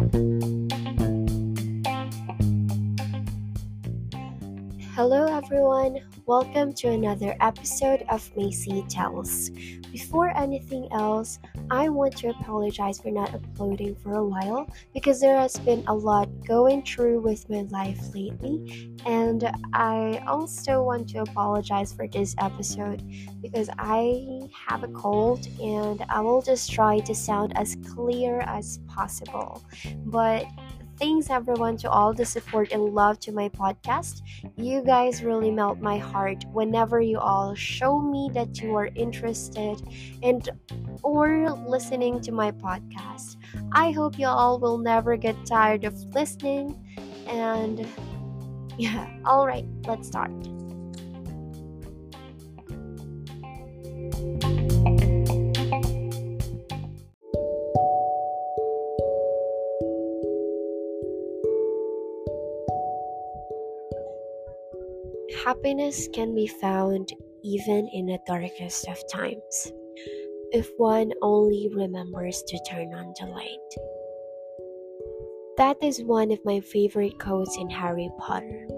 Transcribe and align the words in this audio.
Bye. 0.00 0.39
Hello, 5.00 5.24
everyone. 5.34 5.98
Welcome 6.26 6.74
to 6.74 6.88
another 6.88 7.34
episode 7.40 8.04
of 8.10 8.20
Masytells. 8.34 9.48
Before 9.90 10.28
anything 10.36 10.88
else, 10.92 11.38
I 11.70 11.88
want 11.88 12.18
to 12.18 12.28
apologize 12.28 13.00
for 13.00 13.10
not 13.10 13.32
uploading 13.32 13.94
for 13.94 14.16
a 14.16 14.22
while 14.26 14.68
because 14.92 15.18
there 15.18 15.38
has 15.38 15.56
been 15.60 15.82
a 15.86 15.94
lot 15.94 16.28
going 16.46 16.82
through 16.82 17.20
with 17.20 17.48
my 17.48 17.62
life 17.70 18.14
lately, 18.14 18.94
and 19.06 19.50
I 19.72 20.22
also 20.26 20.82
want 20.82 21.08
to 21.08 21.22
apologize 21.22 21.94
for 21.94 22.06
this 22.06 22.34
episode 22.38 23.02
because 23.40 23.70
I 23.78 24.42
have 24.68 24.82
a 24.82 24.88
cold 24.88 25.48
and 25.62 26.04
I 26.10 26.20
will 26.20 26.42
just 26.42 26.70
try 26.70 26.98
to 26.98 27.14
sound 27.14 27.56
as 27.56 27.74
clear 27.88 28.40
as 28.40 28.80
possible. 28.86 29.64
But 30.04 30.44
thanks 31.00 31.30
everyone 31.30 31.78
to 31.78 31.90
all 31.90 32.12
the 32.12 32.26
support 32.26 32.72
and 32.72 32.94
love 32.94 33.18
to 33.20 33.32
my 33.32 33.48
podcast. 33.48 34.20
You 34.56 34.82
guys 34.82 35.24
really 35.24 35.50
melt 35.50 35.80
my 35.80 35.96
heart 35.96 36.44
whenever 36.52 37.00
you 37.00 37.18
all 37.18 37.54
show 37.54 37.98
me 37.98 38.30
that 38.34 38.60
you 38.60 38.74
are 38.76 38.90
interested 38.94 39.80
and 40.22 40.46
or 41.02 41.50
listening 41.66 42.20
to 42.20 42.32
my 42.32 42.52
podcast. 42.52 43.36
I 43.72 43.92
hope 43.92 44.18
you 44.18 44.26
all 44.26 44.60
will 44.60 44.78
never 44.78 45.16
get 45.16 45.46
tired 45.46 45.84
of 45.84 45.94
listening 46.14 46.76
and 47.26 47.88
yeah, 48.78 49.08
all 49.24 49.46
right, 49.46 49.64
let's 49.86 50.06
start. 50.06 50.30
Happiness 65.50 66.06
can 66.12 66.32
be 66.32 66.46
found 66.46 67.12
even 67.42 67.88
in 67.92 68.06
the 68.06 68.20
darkest 68.24 68.86
of 68.86 68.96
times, 69.12 69.72
if 70.52 70.70
one 70.76 71.10
only 71.22 71.68
remembers 71.74 72.40
to 72.46 72.56
turn 72.70 72.94
on 72.94 73.12
the 73.18 73.26
light. 73.26 73.70
That 75.56 75.76
is 75.82 76.04
one 76.04 76.30
of 76.30 76.38
my 76.44 76.60
favorite 76.60 77.18
quotes 77.18 77.56
in 77.58 77.68
Harry 77.68 78.08
Potter. 78.16 78.68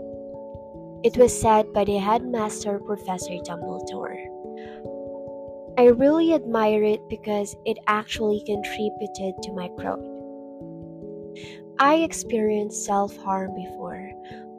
It 1.05 1.19
was 1.19 1.39
said 1.39 1.75
by 1.75 1.85
the 1.85 1.99
headmaster, 1.99 2.79
Professor 2.79 3.37
Dumbledore. 3.45 4.17
I 5.77 5.89
really 5.89 6.33
admire 6.33 6.85
it 6.85 7.07
because 7.11 7.55
it 7.67 7.77
actually 7.87 8.43
contributed 8.47 9.35
to 9.43 9.53
my 9.53 9.69
growth. 9.77 10.09
I 11.79 11.97
experienced 11.97 12.87
self 12.87 13.15
harm 13.19 13.55
before, 13.55 14.11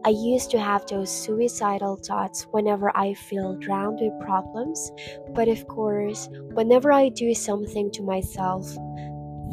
I 0.05 0.09
used 0.09 0.51
to 0.51 0.59
have 0.59 0.85
those 0.85 1.09
suicidal 1.09 1.97
thoughts 1.97 2.45
whenever 2.51 2.95
I 2.95 3.13
feel 3.13 3.55
drowned 3.55 3.99
with 4.01 4.19
problems, 4.19 4.91
but 5.33 5.47
of 5.47 5.67
course, 5.67 6.29
whenever 6.53 6.91
I 6.91 7.09
do 7.09 7.33
something 7.33 7.89
to 7.91 8.03
myself, 8.03 8.65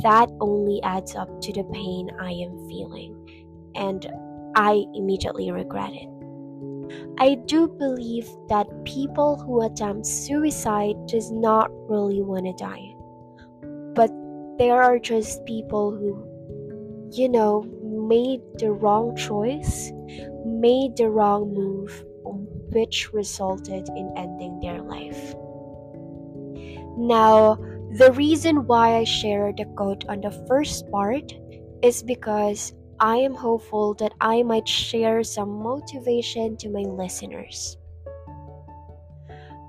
that 0.03 0.29
only 0.41 0.83
adds 0.83 1.15
up 1.15 1.41
to 1.43 1.53
the 1.53 1.65
pain 1.73 2.11
I 2.21 2.33
am 2.33 2.69
feeling, 2.69 3.15
and 3.75 4.11
I 4.57 4.85
immediately 4.95 5.53
regret 5.53 5.93
it. 5.93 6.09
I 7.19 7.37
do 7.47 7.69
believe 7.69 8.29
that 8.49 8.85
people 8.85 9.37
who 9.37 9.63
attempt 9.63 10.07
suicide 10.07 10.97
does 11.07 11.31
not 11.31 11.71
really 11.89 12.23
want 12.23 12.47
to 12.47 12.53
die. 12.55 12.95
But 13.95 14.11
there 14.59 14.83
are 14.83 14.99
just 14.99 15.45
people 15.45 15.93
who 15.93 16.31
you 17.13 17.29
know, 17.29 17.63
made 17.83 18.41
the 18.59 18.71
wrong 18.71 19.17
choice, 19.17 19.93
made 20.45 20.97
the 20.97 21.11
wrong 21.11 21.53
move, 21.55 22.05
which 22.73 23.13
resulted 23.13 23.89
in 23.89 24.13
ending 24.17 24.61
their 24.61 24.83
life. 24.83 25.35
Now, 26.97 27.57
the 27.99 28.13
reason 28.13 28.67
why 28.67 28.97
I 28.97 29.05
share 29.05 29.53
the 29.57 29.65
quote 29.77 30.05
on 30.09 30.21
the 30.21 30.31
first 30.47 30.91
part 30.91 31.33
is 31.83 32.03
because 32.03 32.73
I 33.01 33.17
am 33.17 33.35
hopeful 33.35 33.95
that 33.95 34.13
I 34.21 34.43
might 34.43 34.69
share 34.69 35.25
some 35.25 35.63
motivation 35.63 36.57
to 36.59 36.69
my 36.69 36.83
listeners. 36.83 37.79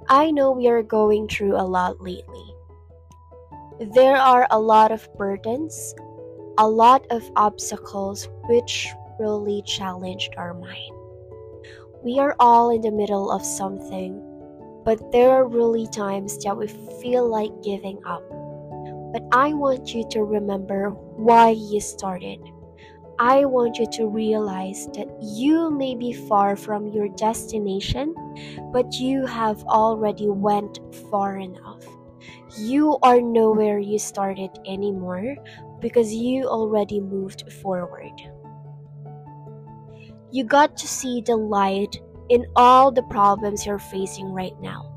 I 0.09 0.31
know 0.31 0.51
we 0.51 0.67
are 0.67 0.83
going 0.83 1.29
through 1.29 1.55
a 1.55 1.63
lot 1.63 2.01
lately. 2.01 2.55
There 3.95 4.17
are 4.17 4.45
a 4.51 4.59
lot 4.59 4.91
of 4.91 5.07
burdens, 5.15 5.95
a 6.57 6.67
lot 6.67 7.07
of 7.09 7.23
obstacles 7.37 8.27
which 8.49 8.89
really 9.21 9.61
challenged 9.61 10.33
our 10.35 10.53
mind. 10.53 10.95
We 12.03 12.17
are 12.17 12.35
all 12.39 12.71
in 12.71 12.81
the 12.81 12.91
middle 12.91 13.31
of 13.31 13.45
something, 13.45 14.17
but 14.83 15.11
there 15.11 15.29
are 15.29 15.47
really 15.47 15.85
times 15.87 16.43
that 16.43 16.57
we 16.57 16.65
feel 16.99 17.29
like 17.29 17.51
giving 17.61 18.01
up. 18.03 18.23
But 19.13 19.21
I 19.31 19.53
want 19.53 19.93
you 19.93 20.03
to 20.09 20.23
remember 20.23 20.89
why 20.89 21.49
you 21.51 21.79
started. 21.79 22.39
I 23.19 23.45
want 23.45 23.77
you 23.77 23.85
to 23.97 24.07
realize 24.07 24.87
that 24.95 25.05
you 25.21 25.69
may 25.69 25.93
be 25.93 26.11
far 26.11 26.55
from 26.55 26.87
your 26.87 27.09
destination, 27.09 28.15
but 28.73 28.93
you 28.95 29.27
have 29.27 29.61
already 29.65 30.27
went 30.27 30.79
far 31.11 31.37
enough. 31.37 31.85
You 32.57 32.97
are 33.03 33.21
nowhere 33.21 33.77
you 33.77 33.99
started 33.99 34.49
anymore, 34.65 35.35
because 35.79 36.13
you 36.13 36.45
already 36.45 36.99
moved 36.99 37.51
forward. 37.61 38.17
You 40.31 40.45
got 40.45 40.77
to 40.77 40.87
see 40.87 41.21
the 41.21 41.35
light 41.35 41.99
in 42.29 42.45
all 42.55 42.91
the 42.91 43.03
problems 43.03 43.65
you're 43.65 43.77
facing 43.77 44.31
right 44.31 44.57
now. 44.61 44.87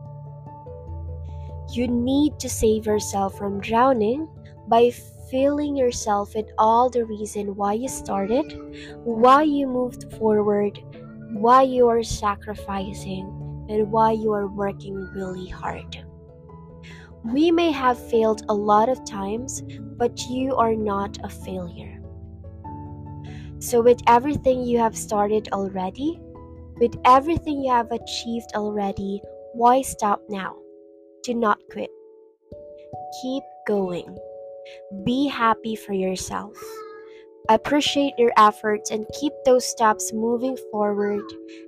You 1.73 1.89
need 1.89 2.39
to 2.39 2.49
save 2.49 2.87
yourself 2.87 3.37
from 3.37 3.61
drowning 3.61 4.29
by 4.69 4.93
filling 5.31 5.77
yourself 5.77 6.37
with 6.37 6.47
all 6.57 6.89
the 6.89 7.05
reason 7.05 7.57
why 7.57 7.73
you 7.73 7.89
started, 7.89 8.57
why 9.03 9.43
you 9.43 9.67
moved 9.67 10.13
forward, 10.19 10.79
why 11.33 11.63
you 11.63 11.89
are 11.89 12.05
sacrificing, 12.05 13.27
and 13.69 13.91
why 13.91 14.13
you 14.13 14.33
are 14.33 14.47
working 14.47 14.95
really 15.15 15.49
hard. 15.49 16.05
We 17.25 17.51
may 17.51 17.73
have 17.73 17.99
failed 18.11 18.45
a 18.49 18.55
lot 18.55 18.89
of 18.89 19.05
times, 19.05 19.63
but 19.97 20.29
you 20.29 20.55
are 20.55 20.77
not 20.77 21.19
a 21.25 21.29
failure. 21.29 22.04
So, 23.59 23.81
with 23.81 24.01
everything 24.07 24.65
you 24.65 24.79
have 24.79 24.97
started 24.97 25.49
already, 25.53 26.21
with 26.81 26.95
everything 27.05 27.63
you 27.63 27.73
have 27.73 27.93
achieved 27.93 28.53
already, 28.55 29.21
why 29.55 29.83
stop 29.83 30.23
now? 30.29 30.57
Do 31.23 31.35
not 31.35 31.59
quit. 31.71 31.91
Keep 33.23 33.43
going. 33.67 34.19
Be 35.05 35.29
happy 35.29 35.77
for 35.77 35.93
yourself. 35.93 36.57
Appreciate 37.49 38.15
your 38.19 38.33
efforts 38.37 38.91
and 38.91 39.07
keep 39.21 39.33
those 39.45 39.67
steps 39.67 40.13
moving 40.13 40.57
forward, 40.71 41.23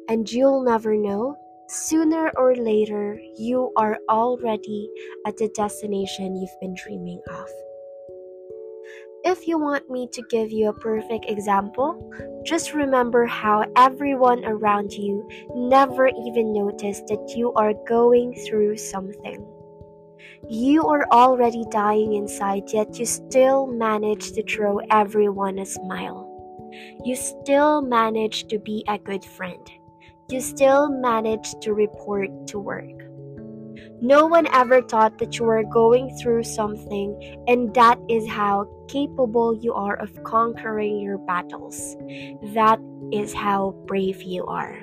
and 0.09 0.31
you'll 0.31 0.63
never 0.63 0.97
know 0.97 1.37
Sooner 1.69 2.31
or 2.37 2.55
later, 2.55 3.21
you 3.35 3.73
are 3.77 3.99
already 4.09 4.89
at 5.27 5.37
the 5.37 5.49
destination 5.49 6.37
you've 6.37 6.61
been 6.61 6.77
dreaming 6.77 7.21
of. 7.29 7.49
If 9.27 9.47
you 9.47 9.59
want 9.59 9.91
me 9.91 10.09
to 10.13 10.23
give 10.31 10.53
you 10.53 10.69
a 10.69 10.73
perfect 10.73 11.27
example, 11.29 11.99
just 12.47 12.73
remember 12.73 13.27
how 13.27 13.65
everyone 13.77 14.45
around 14.45 14.93
you 14.93 15.29
never 15.55 16.07
even 16.07 16.53
noticed 16.53 17.09
that 17.09 17.35
you 17.37 17.53
are 17.55 17.75
going 17.89 18.35
through 18.47 18.77
something. 18.77 19.45
You 20.49 20.87
are 20.87 21.07
already 21.11 21.65
dying 21.71 22.15
inside, 22.15 22.73
yet 22.73 22.99
you 22.99 23.05
still 23.05 23.67
manage 23.67 24.31
to 24.33 24.45
throw 24.45 24.79
everyone 24.91 25.59
a 25.59 25.67
smile. 25.67 26.23
You 27.05 27.17
still 27.17 27.83
manage 27.83 28.47
to 28.47 28.59
be 28.61 28.85
a 28.87 28.97
good 28.97 29.25
friend 29.25 29.69
you 30.29 30.41
still 30.41 30.89
manage 30.89 31.55
to 31.61 31.73
report 31.73 32.49
to 32.49 32.59
work. 32.59 33.06
No 34.01 34.27
one 34.27 34.47
ever 34.53 34.83
thought 34.83 35.19
that 35.19 35.39
you 35.39 35.45
were 35.45 35.65
going 35.65 36.17
through 36.19 36.45
something, 36.45 37.37
and 37.47 37.75
that 37.75 37.99
is 38.09 38.29
how 38.29 38.67
capable 38.89 39.57
you 39.57 39.73
are 39.75 39.97
of 39.97 40.23
conquering 40.25 41.01
your 41.01 41.19
battles. 41.19 41.97
That 42.55 42.79
is 43.13 43.33
how 43.33 43.75
brave 43.87 44.23
you 44.23 44.45
are. 44.47 44.79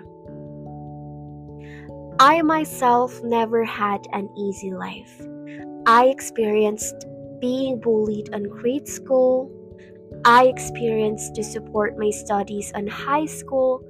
I 2.20 2.42
myself 2.42 3.22
never 3.24 3.66
had 3.66 4.06
an 4.14 4.30
easy 4.38 4.72
life. 4.72 5.22
I 5.86 6.06
experienced 6.06 7.06
being 7.40 7.80
bullied 7.80 8.30
in 8.30 8.44
grade 8.44 8.88
school. 8.88 9.52
I 10.26 10.46
experienced 10.46 11.36
to 11.36 11.44
support 11.44 11.98
my 11.98 12.10
studies 12.10 12.72
on 12.76 12.88
high 12.88 13.26
school, 13.26 13.84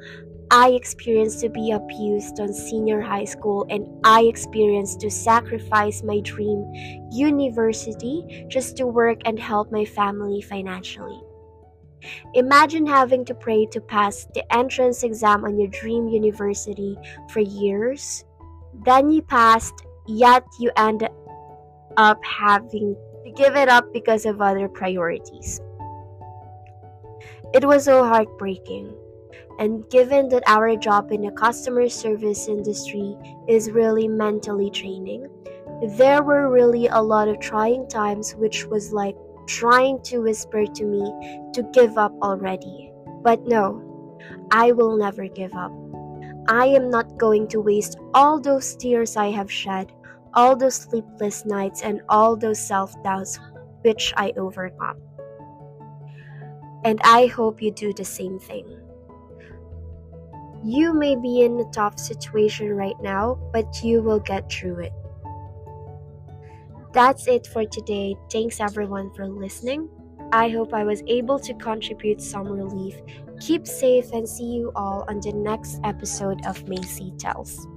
I 0.55 0.69
experienced 0.69 1.39
to 1.41 1.49
be 1.49 1.71
abused 1.71 2.39
on 2.39 2.53
senior 2.53 3.01
high 3.01 3.25
school 3.25 3.65
and 3.71 3.87
I 4.03 4.21
experienced 4.25 4.99
to 5.01 5.09
sacrifice 5.09 6.03
my 6.03 6.19
dream 6.19 6.71
university 7.11 8.45
just 8.49 8.77
to 8.77 8.85
work 8.85 9.19
and 9.25 9.39
help 9.39 9.71
my 9.71 9.83
family 9.83 10.41
financially. 10.41 11.19
Imagine 12.35 12.85
having 12.85 13.25
to 13.25 13.33
pray 13.33 13.65
to 13.71 13.81
pass 13.81 14.27
the 14.35 14.43
entrance 14.53 15.01
exam 15.01 15.43
on 15.43 15.57
your 15.57 15.69
dream 15.69 16.07
university 16.07 16.97
for 17.29 17.39
years. 17.39 18.23
Then 18.85 19.09
you 19.09 19.23
passed, 19.23 19.73
yet 20.05 20.45
you 20.59 20.69
end 20.77 21.09
up 21.97 22.19
having 22.23 22.95
to 23.25 23.31
give 23.31 23.55
it 23.55 23.69
up 23.69 23.91
because 23.91 24.27
of 24.27 24.39
other 24.39 24.67
priorities. 24.67 25.61
It 27.53 27.65
was 27.65 27.85
so 27.85 28.03
heartbreaking. 28.03 28.93
And 29.59 29.87
given 29.89 30.29
that 30.29 30.43
our 30.47 30.75
job 30.75 31.11
in 31.11 31.21
the 31.21 31.31
customer 31.31 31.87
service 31.87 32.47
industry 32.47 33.15
is 33.47 33.69
really 33.69 34.07
mentally 34.07 34.71
draining, 34.71 35.27
there 35.97 36.23
were 36.23 36.49
really 36.49 36.87
a 36.87 36.99
lot 36.99 37.27
of 37.27 37.39
trying 37.39 37.87
times, 37.87 38.33
which 38.35 38.65
was 38.65 38.91
like 38.91 39.15
trying 39.45 40.01
to 40.03 40.19
whisper 40.19 40.65
to 40.65 40.83
me 40.83 41.03
to 41.53 41.61
give 41.73 41.97
up 41.97 42.13
already. 42.23 42.91
But 43.21 43.45
no, 43.45 44.17
I 44.51 44.71
will 44.71 44.97
never 44.97 45.27
give 45.27 45.53
up. 45.53 45.71
I 46.47 46.65
am 46.65 46.89
not 46.89 47.17
going 47.17 47.47
to 47.49 47.61
waste 47.61 47.99
all 48.13 48.39
those 48.39 48.75
tears 48.75 49.15
I 49.15 49.29
have 49.29 49.51
shed, 49.51 49.91
all 50.33 50.55
those 50.55 50.75
sleepless 50.75 51.45
nights, 51.45 51.83
and 51.83 52.01
all 52.09 52.35
those 52.35 52.59
self 52.59 52.91
doubts 53.03 53.39
which 53.83 54.11
I 54.17 54.33
overcome. 54.37 54.97
And 56.83 56.99
I 57.03 57.27
hope 57.27 57.61
you 57.61 57.71
do 57.71 57.93
the 57.93 58.05
same 58.05 58.39
thing. 58.39 58.65
You 60.63 60.93
may 60.93 61.15
be 61.15 61.41
in 61.41 61.59
a 61.59 61.69
tough 61.71 61.99
situation 61.99 62.69
right 62.73 62.95
now, 63.01 63.37
but 63.51 63.83
you 63.83 64.01
will 64.01 64.19
get 64.19 64.51
through 64.51 64.79
it. 64.79 64.93
That's 66.93 67.27
it 67.27 67.47
for 67.47 67.65
today. 67.65 68.15
Thanks 68.31 68.59
everyone 68.59 69.13
for 69.13 69.27
listening. 69.27 69.89
I 70.31 70.49
hope 70.49 70.73
I 70.73 70.83
was 70.83 71.03
able 71.07 71.39
to 71.39 71.53
contribute 71.55 72.21
some 72.21 72.47
relief. 72.47 72.95
Keep 73.39 73.67
safe 73.67 74.11
and 74.13 74.27
see 74.27 74.45
you 74.45 74.71
all 74.75 75.03
on 75.07 75.19
the 75.19 75.33
next 75.33 75.79
episode 75.83 76.45
of 76.45 76.63
Masytells. 76.65 77.67